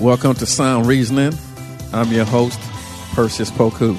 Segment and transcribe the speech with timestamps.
[0.00, 1.32] Welcome to Sound Reasoning.
[1.90, 2.60] I'm your host,
[3.14, 3.98] Perseus Poku.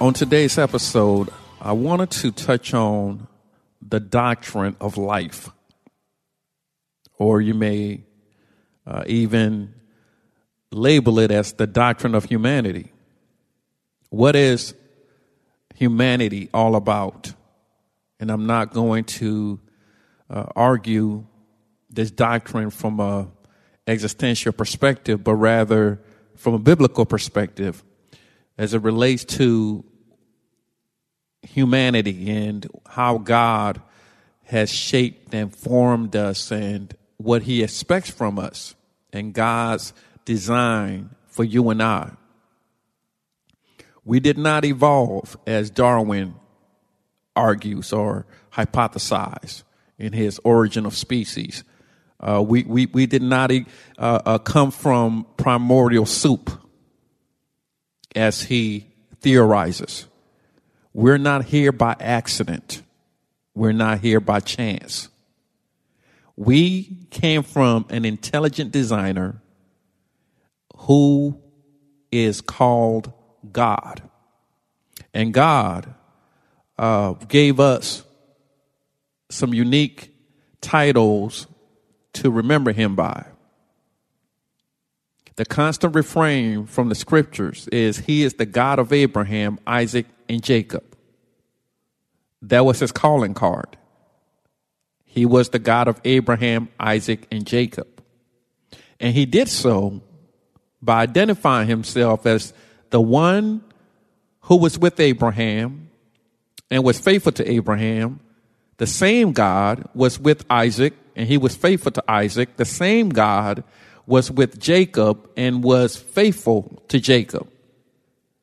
[0.00, 1.28] On today's episode,
[1.60, 3.28] I wanted to touch on
[3.86, 5.50] the doctrine of life,
[7.18, 8.04] or you may
[8.86, 9.74] uh, even
[10.72, 12.92] label it as the doctrine of humanity.
[14.08, 14.74] What is
[15.74, 17.34] humanity all about?
[18.18, 19.60] And I'm not going to
[20.30, 21.26] uh, argue
[21.90, 23.28] this doctrine from a
[23.86, 26.00] existential perspective, but rather
[26.36, 27.82] from a biblical perspective
[28.58, 29.84] as it relates to
[31.42, 33.80] humanity and how God
[34.44, 38.74] has shaped and formed us and what he expects from us
[39.12, 39.92] and God's
[40.24, 42.12] design for you and I.
[44.04, 46.34] We did not evolve as Darwin
[47.34, 49.64] argues or hypothesized
[49.98, 51.64] in his Origin of Species.
[52.18, 53.62] Uh, we, we, we did not uh,
[53.98, 56.50] uh, come from primordial soup,
[58.14, 58.86] as he
[59.20, 60.06] theorizes.
[60.94, 62.82] We're not here by accident.
[63.54, 65.10] We're not here by chance.
[66.36, 69.42] We came from an intelligent designer
[70.76, 71.40] who
[72.10, 73.12] is called
[73.52, 74.02] God.
[75.12, 75.94] And God
[76.78, 78.02] uh, gave us
[79.28, 80.14] some unique
[80.60, 81.46] titles
[82.16, 83.26] to remember him by.
[85.36, 90.42] The constant refrain from the scriptures is He is the God of Abraham, Isaac, and
[90.42, 90.84] Jacob.
[92.42, 93.76] That was his calling card.
[95.04, 98.02] He was the God of Abraham, Isaac, and Jacob.
[99.00, 100.00] And he did so
[100.80, 102.52] by identifying himself as
[102.90, 103.62] the one
[104.42, 105.90] who was with Abraham
[106.70, 108.20] and was faithful to Abraham.
[108.76, 112.56] The same God was with Isaac and he was faithful to Isaac.
[112.56, 113.64] The same God
[114.06, 117.48] was with Jacob and was faithful to Jacob.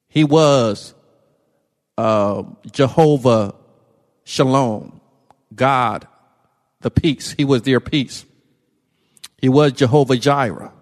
[0.10, 0.94] He was
[1.98, 3.56] uh, Jehovah
[4.26, 5.00] Shalom,
[5.54, 6.08] God,
[6.82, 7.32] the peace.
[7.32, 8.26] He was their peace.
[9.38, 10.74] He was Jehovah Jireh,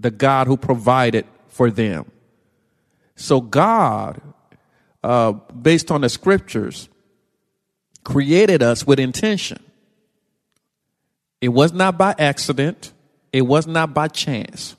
[0.00, 2.10] the God who provided for them.
[3.16, 4.20] So God,
[5.02, 6.88] uh, based on the scriptures,
[8.02, 9.62] created us with intention.
[11.40, 12.92] It was not by accident.
[13.32, 14.76] It was not by chance.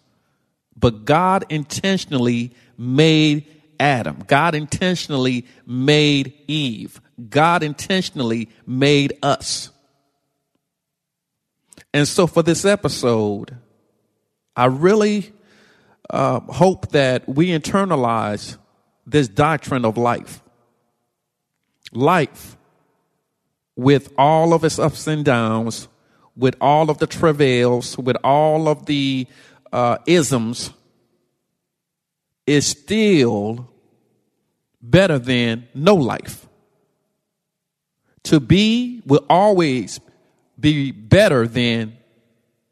[0.76, 3.46] But God intentionally made
[3.80, 4.24] Adam.
[4.28, 7.02] God intentionally made Eve.
[7.30, 9.72] God intentionally made us.
[11.94, 13.58] And so for this episode,
[14.56, 15.32] I really
[16.10, 18.58] uh, hope that we internalize
[19.06, 20.42] this doctrine of life.
[21.92, 22.58] Life,
[23.76, 25.88] with all of its ups and downs,
[26.36, 29.28] with all of the travails, with all of the
[29.72, 30.72] uh, isms,
[32.46, 33.70] is still
[34.82, 36.48] better than no life.
[38.24, 40.00] To be will always
[40.60, 41.98] be better than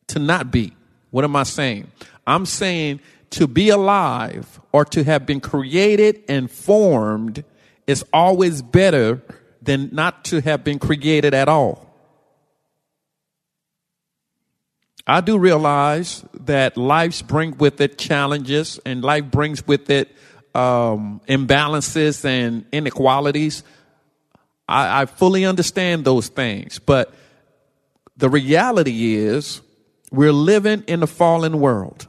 [0.07, 0.75] to not be.
[1.11, 1.91] What am I saying?
[2.25, 2.99] I'm saying
[3.31, 7.43] to be alive or to have been created and formed
[7.87, 9.21] is always better
[9.61, 11.92] than not to have been created at all.
[15.05, 20.15] I do realize that life brings with it challenges and life brings with it
[20.55, 23.63] um, imbalances and inequalities.
[24.67, 27.13] I, I fully understand those things, but
[28.15, 29.61] the reality is
[30.11, 32.07] we're living in a fallen world.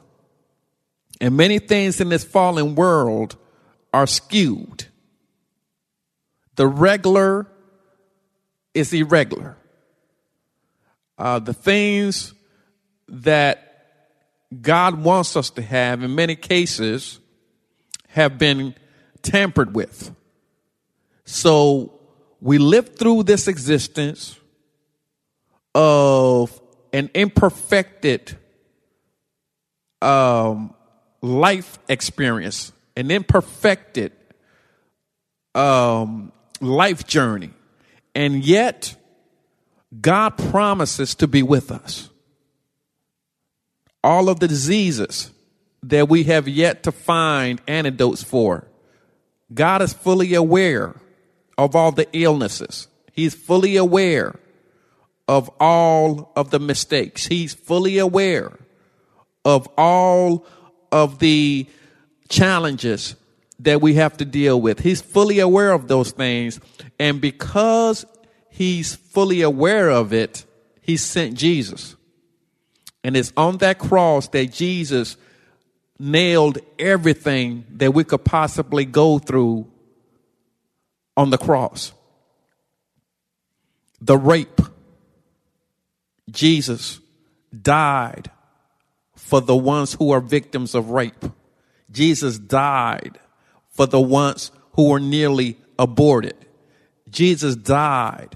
[1.19, 3.35] And many things in this fallen world
[3.93, 4.85] are skewed.
[6.55, 7.47] The regular
[8.73, 9.57] is irregular.
[11.17, 12.34] Uh, the things
[13.07, 13.65] that
[14.61, 17.19] God wants us to have, in many cases,
[18.09, 18.75] have been
[19.21, 20.15] tampered with.
[21.25, 21.99] So
[22.39, 24.39] we live through this existence
[25.73, 26.61] of
[26.93, 28.37] an imperfected
[30.01, 30.73] um,
[31.21, 34.13] life experience, an imperfected
[35.53, 36.31] um,
[36.61, 37.51] life journey.
[38.13, 38.95] And yet,
[39.99, 42.09] God promises to be with us
[44.05, 45.31] all of the diseases
[45.81, 48.67] that we have yet to find antidotes for.
[49.51, 50.95] God is fully aware
[51.57, 52.87] of all the illnesses.
[53.11, 54.39] He's fully aware
[55.27, 57.25] of all of the mistakes.
[57.25, 58.51] He's fully aware
[59.43, 60.45] of all
[60.91, 61.67] of the
[62.29, 63.15] challenges
[63.59, 64.81] that we have to deal with.
[64.81, 66.59] He's fully aware of those things.
[66.99, 68.05] And because
[68.51, 70.45] he's fully aware of it,
[70.81, 71.95] he sent Jesus.
[73.05, 75.15] And it's on that cross that Jesus
[75.99, 79.67] nailed everything that we could possibly go through
[81.15, 81.91] on the cross.
[84.01, 84.59] The rape.
[86.31, 86.99] Jesus
[87.61, 88.31] died
[89.15, 91.25] for the ones who are victims of rape.
[91.91, 93.19] Jesus died
[93.69, 96.35] for the ones who were nearly aborted.
[97.07, 98.35] Jesus died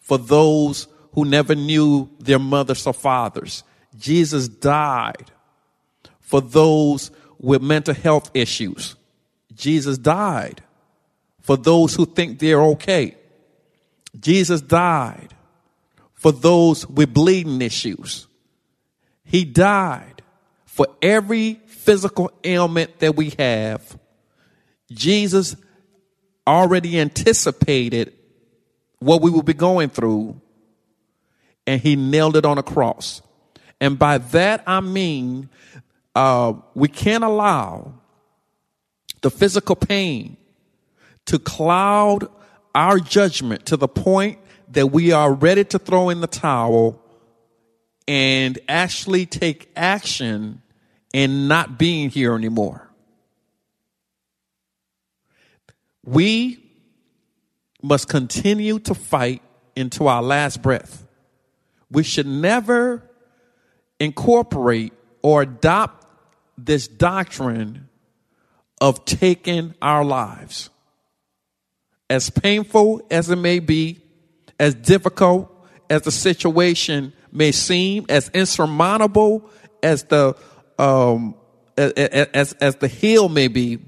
[0.00, 3.62] for those who never knew their mothers or fathers.
[3.98, 5.30] Jesus died
[6.20, 8.96] for those with mental health issues.
[9.54, 10.62] Jesus died
[11.40, 13.16] for those who think they're okay.
[14.18, 15.34] Jesus died
[16.14, 18.26] for those with bleeding issues.
[19.24, 20.22] He died
[20.64, 23.98] for every physical ailment that we have.
[24.90, 25.54] Jesus
[26.46, 28.12] already anticipated
[28.98, 30.40] what we would be going through
[31.66, 33.22] and he nailed it on a cross.
[33.84, 35.50] And by that I mean
[36.14, 37.92] uh, we can't allow
[39.20, 40.38] the physical pain
[41.26, 42.26] to cloud
[42.74, 44.38] our judgment to the point
[44.70, 46.98] that we are ready to throw in the towel
[48.08, 50.62] and actually take action
[51.12, 52.90] in not being here anymore.
[56.02, 56.58] We
[57.82, 59.42] must continue to fight
[59.76, 61.06] into our last breath.
[61.90, 63.10] We should never
[64.04, 64.92] incorporate
[65.22, 66.06] or adopt
[66.56, 67.88] this doctrine
[68.80, 70.70] of taking our lives.
[72.10, 74.00] As painful as it may be,
[74.60, 75.50] as difficult
[75.90, 79.50] as the situation may seem, as insurmountable
[79.82, 80.36] as the
[80.78, 81.34] um,
[81.76, 83.78] as, as the hill may be,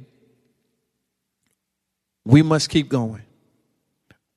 [2.24, 3.22] we must keep going.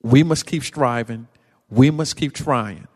[0.02, 1.28] We must keep striving.
[1.68, 2.86] We must keep trying.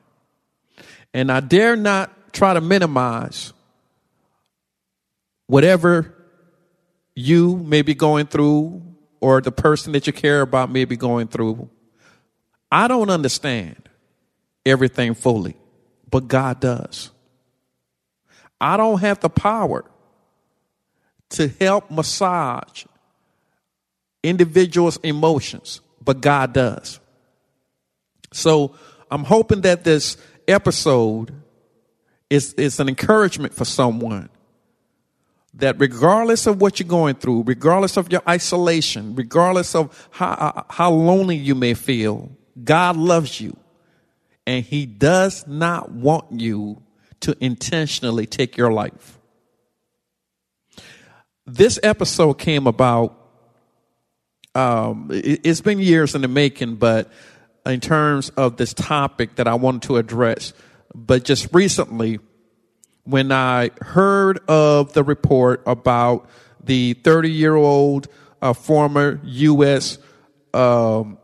[1.12, 3.52] And I dare not try to minimize
[5.46, 6.14] whatever
[7.14, 8.82] you may be going through
[9.20, 11.70] or the person that you care about may be going through.
[12.70, 13.88] I don't understand
[14.66, 15.56] everything fully,
[16.10, 17.10] but God does.
[18.60, 19.84] I don't have the power
[21.30, 22.84] to help massage
[24.22, 26.98] individuals' emotions, but God does.
[28.32, 28.74] So
[29.10, 30.16] I'm hoping that this
[30.48, 31.32] episode
[32.30, 34.28] is, is an encouragement for someone
[35.54, 40.90] that regardless of what you're going through, regardless of your isolation, regardless of how, how
[40.90, 42.30] lonely you may feel,
[42.62, 43.56] God loves you
[44.46, 46.82] and he does not want you
[47.20, 49.18] to intentionally take your life.
[51.46, 53.16] This episode came about,
[54.54, 57.10] um, it, has been years in the making, but
[57.64, 60.52] in terms of this topic that I wanted to address,
[60.94, 62.20] but just recently,
[63.04, 66.28] when I heard of the report about
[66.62, 68.08] the 30 year old
[68.40, 69.98] uh, former U.S.
[70.52, 71.18] Um,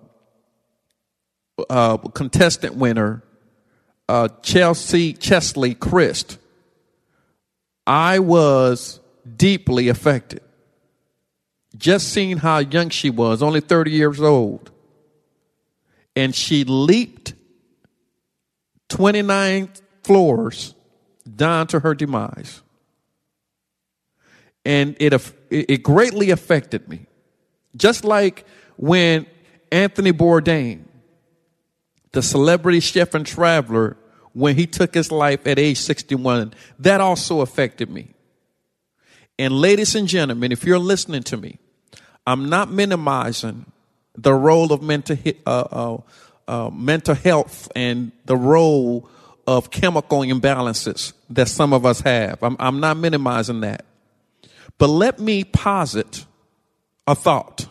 [1.69, 3.23] uh, contestant winner,
[4.09, 6.39] uh, Chelsea Cheslie Kryst,
[7.87, 9.01] I was
[9.37, 10.43] deeply affected.
[11.77, 14.71] Just seeing how young she was, only 30 years old.
[16.17, 17.35] And she leaped
[18.91, 19.71] 29
[20.05, 20.75] floors
[21.37, 22.63] down to her demise.
[24.65, 25.15] And it,
[25.51, 27.07] it greatly affected me.
[27.77, 28.45] Just like
[28.77, 29.27] when
[29.73, 30.85] Anthony Bourdain,
[32.13, 33.97] the celebrity chef and traveler,
[34.33, 38.15] when he took his life at age 61, that also affected me.
[39.39, 41.59] And ladies and gentlemen, if you're listening to me,
[42.27, 43.67] I'm not minimizing
[44.15, 45.17] the role of mental,
[45.47, 45.99] uh, uh,
[46.51, 49.09] uh, mental health and the role
[49.47, 52.43] of chemical imbalances that some of us have.
[52.43, 53.85] I'm, I'm not minimizing that.
[54.77, 56.27] But let me posit
[57.07, 57.67] a thought.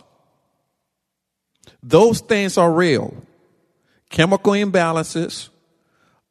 [1.82, 3.14] Those things are real.
[4.08, 5.50] Chemical imbalances,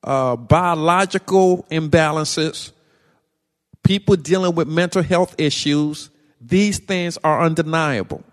[0.03, 2.71] uh, biological imbalances,
[3.83, 6.09] people dealing with mental health issues,
[6.41, 8.23] these things are undeniable.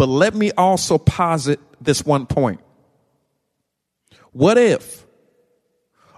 [0.00, 2.62] But let me also posit this one point.
[4.32, 5.04] What if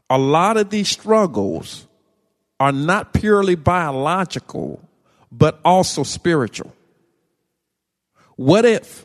[0.08, 1.88] a lot of these struggles
[2.60, 4.80] are not purely biological,
[5.32, 6.72] but also spiritual.
[8.36, 9.04] What if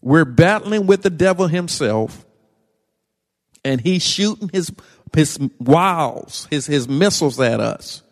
[0.00, 2.24] we're battling with the devil himself
[3.64, 4.70] and he's shooting his,
[5.12, 8.02] his wiles, his, his missiles at us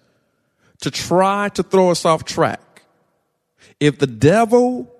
[0.80, 2.82] to try to throw us off track?
[3.78, 4.90] If the devil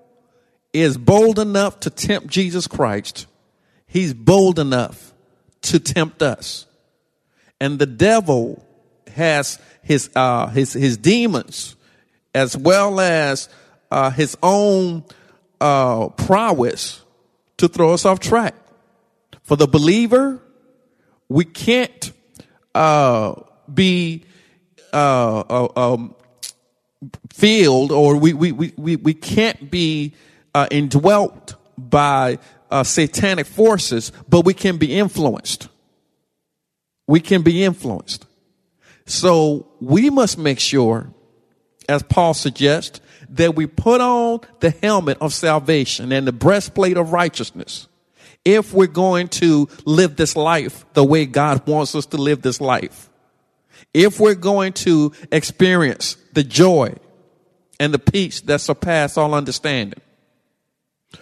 [0.75, 3.27] is bold enough to tempt Jesus Christ,
[3.87, 5.13] he's bold enough
[5.63, 6.65] to tempt us.
[7.59, 8.65] And the devil
[9.13, 11.75] has his, uh, his, his demons
[12.33, 13.47] as well as
[13.89, 15.05] uh, his own
[15.61, 17.01] uh, prowess
[17.57, 18.55] to throw us off track.
[19.43, 20.41] For the believer,
[21.29, 22.11] we can't
[22.73, 23.35] uh,
[23.73, 24.25] be
[24.91, 26.15] uh, uh, um,
[27.31, 30.13] filled or we, we, we, we can't be
[30.55, 32.39] uh, indwelt by
[32.71, 35.67] uh, satanic forces, but we can be influenced.
[37.07, 38.25] We can be influenced.
[39.05, 41.11] So we must make sure,
[41.89, 47.11] as Paul suggests, that we put on the helmet of salvation and the breastplate of
[47.11, 47.87] righteousness
[48.45, 52.61] if we're going to live this life the way God wants us to live this
[52.61, 53.09] life.
[53.93, 56.95] If we're going to experience the joy
[57.77, 60.01] and the peace that surpass all understanding.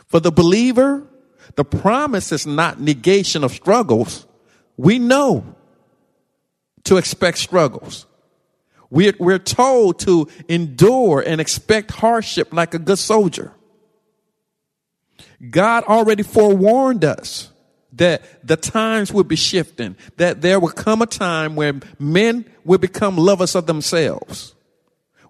[0.07, 1.07] For the believer,
[1.55, 4.25] the promise is not negation of struggles.
[4.77, 5.55] We know
[6.85, 8.05] to expect struggles.
[8.89, 13.53] We're, we're told to endure and expect hardship like a good soldier.
[15.49, 17.49] God already forewarned us
[17.93, 22.81] that the times would be shifting, that there would come a time when men would
[22.81, 24.55] become lovers of themselves,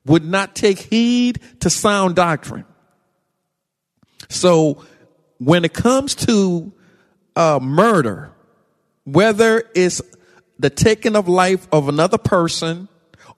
[0.05, 2.65] would not take heed to sound doctrine.
[4.29, 4.83] So
[5.37, 6.71] when it comes to
[7.35, 8.31] uh, murder,
[9.05, 10.01] whether it's
[10.59, 12.87] the taking of life of another person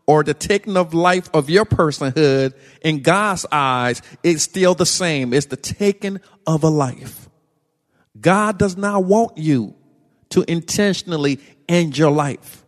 [0.06, 5.34] or the taking of life of your personhood in God's eyes, it's still the same.
[5.34, 7.30] It's the taking of a life.
[8.20, 9.74] God does not want you
[10.30, 12.63] to intentionally end your life.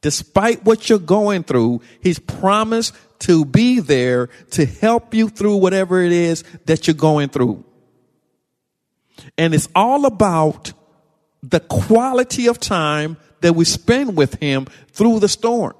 [0.00, 6.02] Despite what you're going through, He's promised to be there to help you through whatever
[6.02, 7.64] it is that you're going through.
[9.38, 10.72] And it's all about
[11.42, 15.74] the quality of time that we spend with Him through the storm.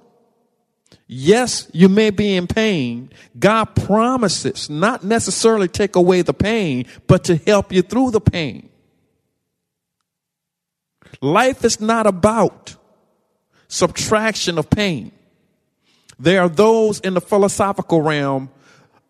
[1.06, 3.10] Yes, you may be in pain.
[3.38, 8.70] God promises not necessarily take away the pain, but to help you through the pain.
[11.20, 12.76] Life is not about
[13.68, 15.12] subtraction of pain.
[16.22, 18.48] There are those in the philosophical realm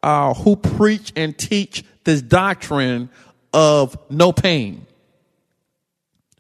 [0.02, 3.10] uh, who preach and teach this doctrine
[3.52, 4.86] of no pain.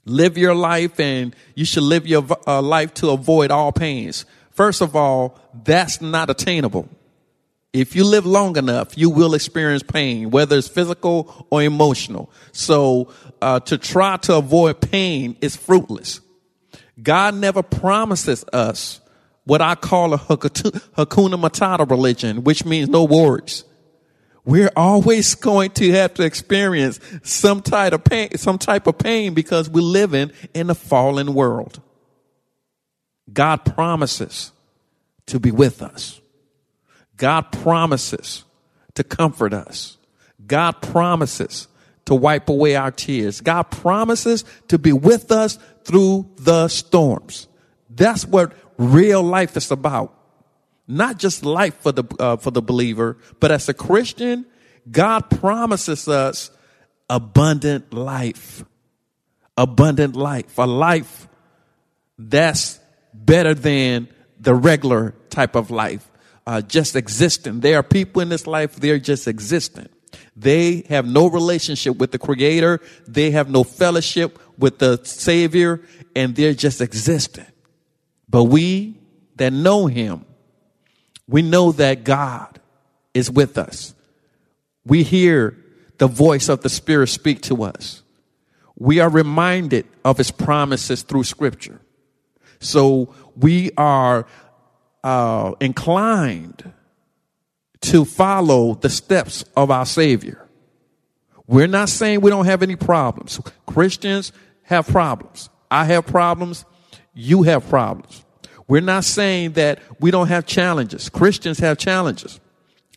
[0.06, 4.24] Live your life and you should live your uh, life to avoid all pains.
[4.52, 6.88] First of all, that's not attainable.
[7.74, 12.30] If you live long enough, you will experience pain, whether it's physical or emotional.
[12.52, 13.12] So,
[13.42, 16.22] uh, to try to avoid pain is fruitless.
[17.02, 19.01] God never promises us
[19.44, 23.64] what I call a Hakuna Matata religion, which means no worries
[24.44, 29.34] we're always going to have to experience some type of pain, some type of pain
[29.34, 31.80] because we're living in a fallen world.
[33.32, 34.52] God promises
[35.26, 36.20] to be with us.
[37.16, 38.44] God promises
[38.94, 39.96] to comfort us.
[40.46, 41.68] God promises
[42.04, 43.40] to wipe away our tears.
[43.40, 47.46] God promises to be with us through the storms.
[47.88, 50.14] That's what real life is about
[50.88, 54.46] not just life for the uh, for the believer, but as a Christian,
[54.90, 56.50] God promises us
[57.08, 58.64] abundant life.
[59.56, 61.28] Abundant life, a life
[62.18, 62.80] that's
[63.12, 64.08] better than
[64.40, 66.10] the regular type of life,
[66.46, 67.60] uh, just existing.
[67.60, 69.90] There are people in this life, they're just existing.
[70.34, 75.82] They have no relationship with the Creator, they have no fellowship with the Savior,
[76.16, 77.51] and they're just existing.
[78.32, 78.98] But we
[79.36, 80.24] that know Him,
[81.28, 82.58] we know that God
[83.14, 83.94] is with us.
[84.84, 85.56] We hear
[85.98, 88.02] the voice of the Spirit speak to us.
[88.74, 91.80] We are reminded of His promises through Scripture.
[92.58, 94.26] So we are
[95.04, 96.72] uh, inclined
[97.82, 100.48] to follow the steps of our Savior.
[101.46, 103.40] We're not saying we don't have any problems.
[103.66, 105.50] Christians have problems.
[105.70, 106.64] I have problems.
[107.14, 108.24] You have problems.
[108.68, 111.08] We're not saying that we don't have challenges.
[111.08, 112.40] Christians have challenges.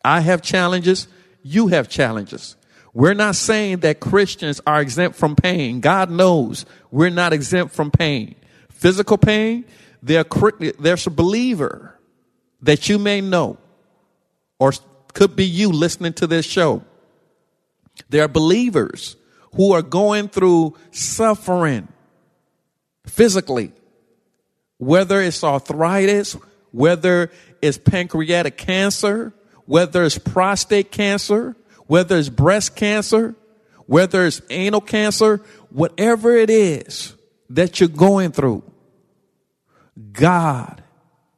[0.03, 1.07] I have challenges.
[1.43, 2.55] You have challenges.
[2.93, 5.81] We're not saying that Christians are exempt from pain.
[5.81, 8.36] God knows we're not exempt from pain.
[8.72, 9.65] Physical pain,
[10.01, 10.24] there,
[10.79, 12.00] there's a believer
[12.62, 13.57] that you may know,
[14.60, 14.72] or
[15.13, 16.84] could be you listening to this show.
[18.10, 19.17] There are believers
[19.55, 21.88] who are going through suffering
[23.05, 23.72] physically,
[24.77, 26.36] whether it's arthritis,
[26.72, 29.34] whether it's pancreatic cancer,
[29.65, 31.55] whether it's prostate cancer,
[31.88, 33.36] whether it's breast cancer,
[33.88, 35.38] whether it's anal cancer,
[35.70, 37.15] whatever it is
[37.50, 38.63] that you're going through,
[40.12, 40.84] God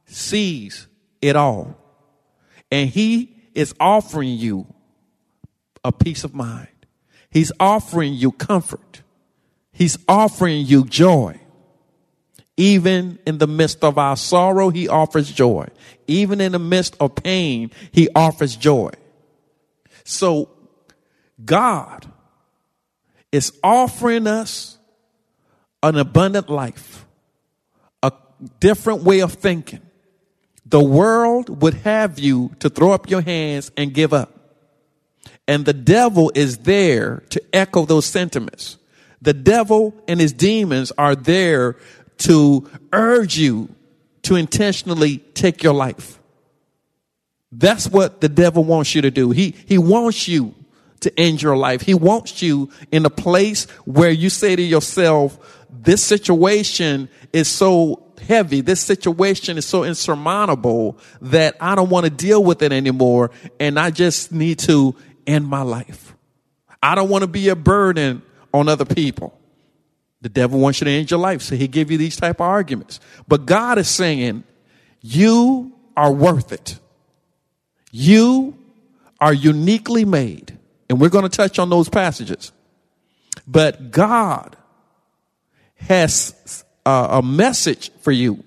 [0.05, 0.87] sees
[1.21, 1.77] it all.
[2.71, 4.67] And He is offering you
[5.83, 6.67] a peace of mind.
[7.29, 9.01] He's offering you comfort.
[9.71, 11.39] He's offering you joy.
[12.57, 15.67] Even in the midst of our sorrow, He offers joy.
[16.07, 18.89] Even in the midst of pain, He offers joy.
[20.03, 20.49] So
[21.43, 22.11] God
[23.31, 24.77] is offering us
[25.83, 27.05] an abundant life,
[28.01, 28.11] a
[28.59, 29.81] different way of thinking.
[30.65, 34.33] The world would have you to throw up your hands and give up.
[35.47, 38.77] And the devil is there to echo those sentiments.
[39.21, 41.77] The devil and his demons are there
[42.19, 43.69] to urge you
[44.23, 46.19] to intentionally take your life.
[47.51, 49.31] That's what the devil wants you to do.
[49.31, 50.53] He, he wants you
[50.99, 51.81] to end your life.
[51.81, 58.03] He wants you in a place where you say to yourself, this situation is so
[58.27, 58.61] heavy.
[58.61, 63.31] This situation is so insurmountable that I don't want to deal with it anymore.
[63.59, 64.95] And I just need to
[65.25, 66.15] end my life.
[66.81, 68.21] I don't want to be a burden
[68.53, 69.36] on other people.
[70.21, 71.41] The devil wants you to end your life.
[71.41, 72.99] So he give you these type of arguments.
[73.27, 74.43] But God is saying,
[75.01, 76.79] you are worth it.
[77.91, 78.57] You
[79.19, 80.57] are uniquely made.
[80.89, 82.51] And we're going to touch on those passages.
[83.47, 84.55] But God
[85.75, 88.43] has uh, a message for you.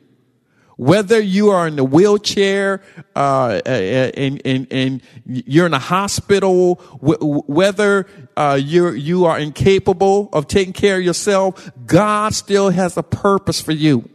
[0.80, 2.80] Whether you are in the wheelchair,
[3.14, 10.48] uh, and, and, and you're in a hospital, whether uh, you're, you are incapable of
[10.48, 14.08] taking care of yourself, God still has a purpose for you.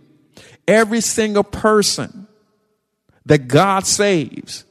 [0.68, 2.26] Every single person
[3.28, 4.66] that God saves,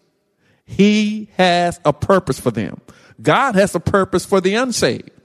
[0.64, 2.80] He has a purpose for them.
[3.22, 5.23] God has a purpose for the unsaved.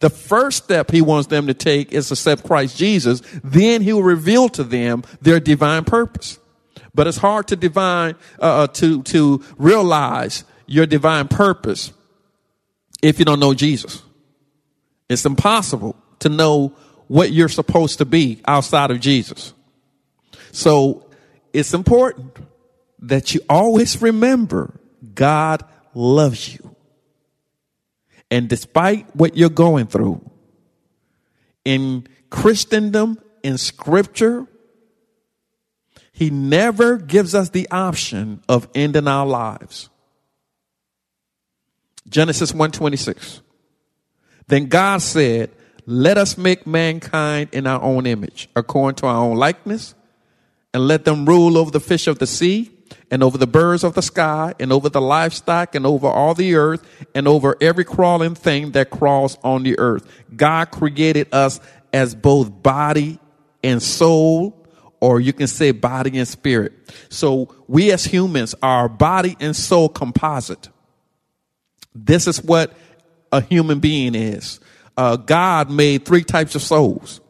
[0.00, 3.22] The first step he wants them to take is accept Christ Jesus.
[3.44, 6.38] Then he will reveal to them their divine purpose.
[6.94, 11.92] But it's hard to divine, uh, uh, to, to realize your divine purpose
[13.02, 14.02] if you don't know Jesus.
[15.08, 16.74] It's impossible to know
[17.06, 19.52] what you're supposed to be outside of Jesus.
[20.52, 21.06] So
[21.52, 22.36] it's important
[23.00, 24.78] that you always remember
[25.14, 26.69] God loves you.
[28.30, 30.24] And despite what you're going through,
[31.64, 34.46] in Christendom, in scripture,
[36.12, 39.88] he never gives us the option of ending our lives.
[42.08, 43.42] Genesis 126.
[44.46, 45.50] Then God said,
[45.86, 49.94] let us make mankind in our own image, according to our own likeness,
[50.72, 52.70] and let them rule over the fish of the sea
[53.10, 56.54] and over the birds of the sky and over the livestock and over all the
[56.54, 60.06] earth and over every crawling thing that crawls on the earth.
[60.34, 61.60] God created us
[61.92, 63.18] as both body
[63.64, 64.56] and soul,
[65.00, 66.72] or you can say body and spirit.
[67.08, 70.68] So we as humans are body and soul composite.
[71.94, 72.72] This is what
[73.32, 74.60] a human being is.
[74.96, 77.20] Uh, God made three types of souls.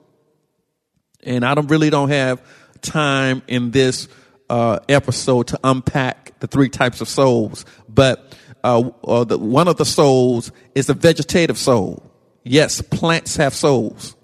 [1.23, 2.43] And I don't really don't have
[2.83, 4.09] time in this
[4.51, 9.77] uh, episode to unpack the three types of souls, but uh, uh, the, one of
[9.77, 12.03] the souls is the vegetative soul.
[12.43, 14.17] Yes, plants have souls.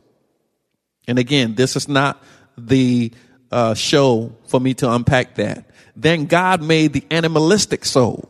[1.07, 2.23] And again, this is not
[2.59, 3.13] the
[3.53, 5.71] uh, show for me to unpack that.
[5.95, 8.29] Then God made the animalistic soul.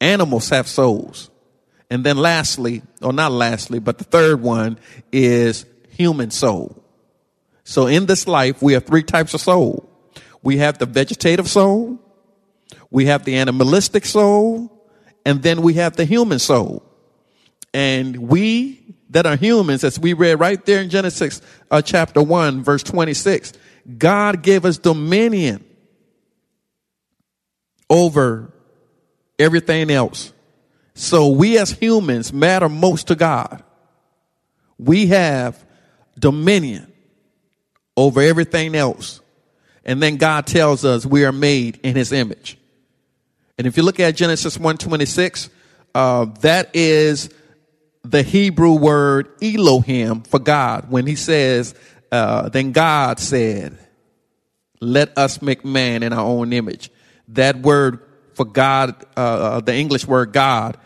[0.00, 1.30] Animals have souls.
[1.90, 4.78] And then lastly, or not lastly, but the third one
[5.12, 6.82] is human soul.
[7.64, 9.90] So in this life, we have three types of soul.
[10.44, 11.98] We have the vegetative soul,
[12.90, 14.70] we have the animalistic soul,
[15.26, 16.84] and then we have the human soul.
[17.72, 22.62] And we that are humans, as we read right there in Genesis uh, chapter 1,
[22.62, 23.52] verse 26,
[23.96, 25.64] God gave us dominion
[27.88, 28.52] over
[29.38, 30.32] everything else.
[30.94, 33.62] So we as humans matter most to God.
[34.78, 35.64] We have
[36.18, 36.92] dominion
[37.96, 39.20] over everything else.
[39.84, 42.56] And then God tells us we are made in his image.
[43.58, 45.50] And if you look at Genesis 126,
[45.94, 47.30] uh, that is
[48.02, 50.90] the Hebrew word Elohim for God.
[50.90, 51.74] When he says,
[52.10, 53.78] uh, then God said,
[54.80, 56.90] Let us make man in our own image.
[57.28, 58.00] That word
[58.34, 60.76] for God, uh, uh, the English word God,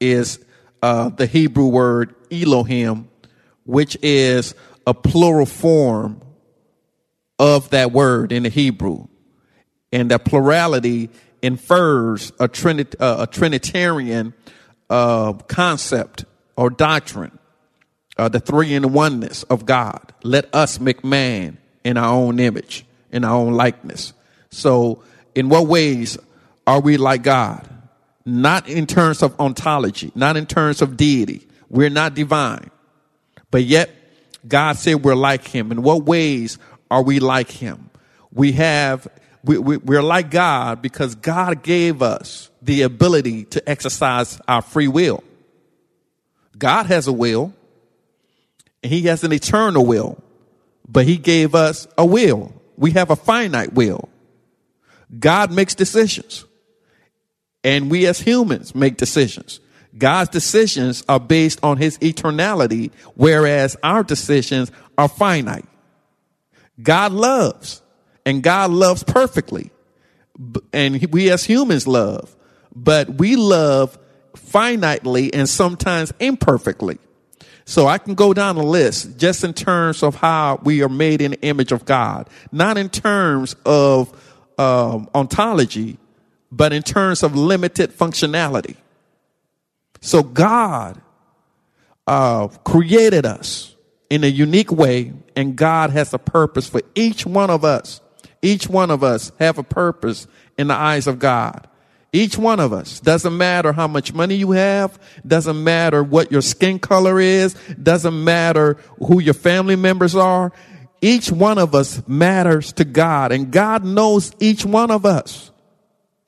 [0.00, 0.44] is
[0.82, 3.08] uh, the Hebrew word Elohim,
[3.64, 4.54] which is
[4.86, 6.20] a plural form
[7.42, 9.08] of that word in the Hebrew.
[9.90, 11.10] And the plurality
[11.42, 14.32] infers a, uh, a Trinitarian
[14.88, 16.24] uh, concept
[16.56, 17.36] or doctrine,
[18.16, 20.14] uh, the three in oneness of God.
[20.22, 24.12] Let us make man in our own image, in our own likeness.
[24.50, 25.02] So,
[25.34, 26.18] in what ways
[26.64, 27.68] are we like God?
[28.24, 31.48] Not in terms of ontology, not in terms of deity.
[31.68, 32.70] We're not divine.
[33.50, 33.90] But yet,
[34.46, 35.72] God said we're like Him.
[35.72, 36.58] In what ways
[36.92, 37.88] are we like Him?
[38.32, 39.08] We have,
[39.42, 44.88] we, we, we're like God because God gave us the ability to exercise our free
[44.88, 45.24] will.
[46.58, 47.54] God has a will,
[48.82, 50.22] and He has an eternal will,
[50.86, 52.52] but He gave us a will.
[52.76, 54.10] We have a finite will.
[55.18, 56.44] God makes decisions.
[57.64, 59.60] And we as humans make decisions.
[59.96, 65.66] God's decisions are based on his eternality, whereas our decisions are finite.
[66.80, 67.82] God loves,
[68.24, 69.70] and God loves perfectly.
[70.72, 72.34] And we as humans love,
[72.74, 73.98] but we love
[74.34, 76.98] finitely and sometimes imperfectly.
[77.64, 81.20] So I can go down the list just in terms of how we are made
[81.20, 84.10] in the image of God, not in terms of
[84.58, 85.98] um, ontology,
[86.50, 88.76] but in terms of limited functionality.
[90.00, 91.00] So God
[92.06, 93.71] uh, created us
[94.12, 98.02] in a unique way, and God has a purpose for each one of us.
[98.42, 100.26] Each one of us have a purpose
[100.58, 101.66] in the eyes of God.
[102.12, 103.00] Each one of us.
[103.00, 105.00] Doesn't matter how much money you have.
[105.26, 107.54] Doesn't matter what your skin color is.
[107.82, 110.52] Doesn't matter who your family members are.
[111.00, 115.51] Each one of us matters to God and God knows each one of us.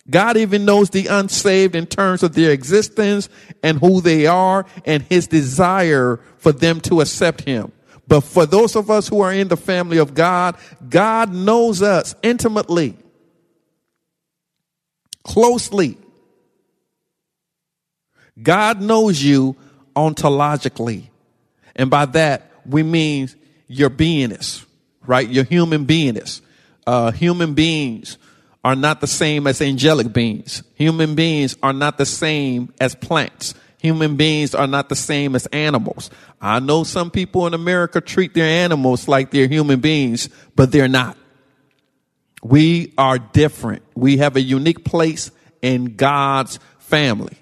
[0.08, 3.28] God even knows the unsaved in terms of their existence
[3.62, 7.72] and who they are and his desire for them to accept him.
[8.06, 10.56] But for those of us who are in the family of God,
[10.90, 12.98] God knows us intimately,
[15.22, 15.96] closely.
[18.40, 19.56] God knows you
[19.96, 21.08] ontologically.
[21.74, 23.30] And by that, we mean
[23.68, 24.66] your beingness,
[25.06, 25.26] right?
[25.26, 26.42] Your human beingness.
[26.86, 28.18] Uh, human beings
[28.64, 30.62] are not the same as angelic beings.
[30.74, 33.54] Human beings are not the same as plants.
[33.78, 36.08] Human beings are not the same as animals.
[36.40, 40.88] I know some people in America treat their animals like they're human beings, but they're
[40.88, 41.18] not.
[42.42, 43.82] We are different.
[43.94, 47.36] We have a unique place in God's family.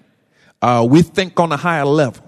[0.61, 2.25] Uh, we think on a higher level.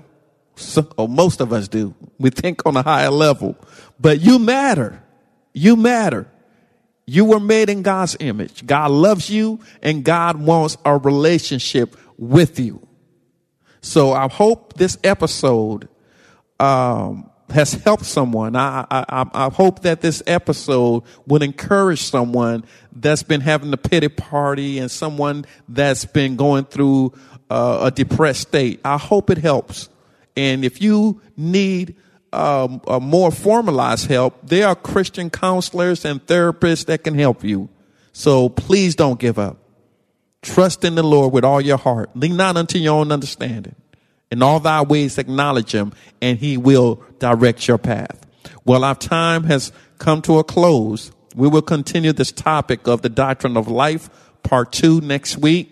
[0.56, 1.94] So, or most of us do.
[2.18, 3.56] We think on a higher level.
[3.98, 5.02] But you matter.
[5.52, 6.28] You matter.
[7.06, 8.66] You were made in God's image.
[8.66, 12.86] God loves you and God wants a relationship with you.
[13.80, 15.88] So I hope this episode
[16.58, 18.56] um, has helped someone.
[18.56, 24.08] I, I, I hope that this episode would encourage someone that's been having a pity
[24.08, 27.12] party and someone that's been going through
[27.50, 28.80] uh, a depressed state.
[28.84, 29.90] I hope it helps.
[30.36, 31.96] And if you need
[32.34, 37.68] Um, a more formalized help, there are Christian counselors and therapists that can help you.
[38.12, 39.58] So please don't give up.
[40.42, 42.10] Trust in the Lord with all your heart.
[42.16, 43.76] Lean not unto your own understanding.
[44.30, 48.26] In all thy ways acknowledge him and he will direct your path.
[48.64, 51.12] Well, our time has come to a close.
[51.36, 54.10] We will continue this topic of the doctrine of life,
[54.42, 55.70] part two next week,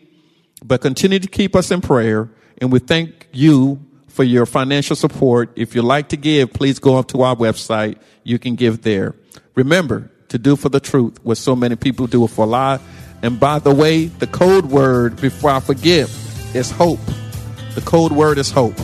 [0.65, 2.31] but continue to keep us in prayer.
[2.59, 5.51] And we thank you for your financial support.
[5.57, 7.97] If you'd like to give, please go up to our website.
[8.25, 9.15] You can give there.
[9.55, 12.81] Remember to do for the truth what so many people do for a lie.
[13.23, 16.11] And by the way, the code word before I forget
[16.55, 17.01] is hope.
[17.75, 18.75] The code word is hope.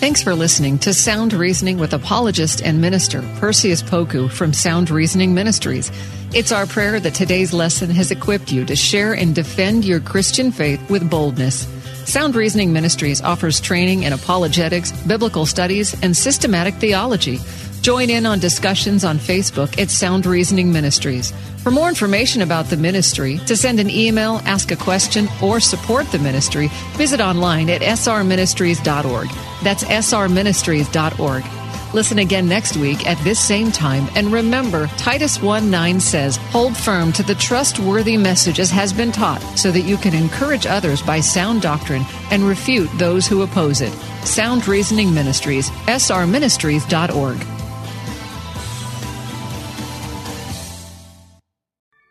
[0.00, 5.34] Thanks for listening to Sound Reasoning with apologist and minister Perseus Poku from Sound Reasoning
[5.34, 5.92] Ministries.
[6.32, 10.52] It's our prayer that today's lesson has equipped you to share and defend your Christian
[10.52, 11.66] faith with boldness.
[12.10, 17.38] Sound Reasoning Ministries offers training in apologetics, biblical studies, and systematic theology.
[17.82, 21.32] Join in on discussions on Facebook at Sound Reasoning Ministries.
[21.62, 26.10] For more information about the ministry, to send an email, ask a question, or support
[26.10, 29.28] the ministry, visit online at srministries.org.
[29.62, 31.59] That's srministries.org.
[31.92, 34.08] Listen again next week at this same time.
[34.14, 39.12] And remember, Titus 1 9 says, Hold firm to the trustworthy message as has been
[39.12, 43.80] taught, so that you can encourage others by sound doctrine and refute those who oppose
[43.80, 43.92] it.
[44.24, 47.59] Sound Reasoning Ministries, srministries.org.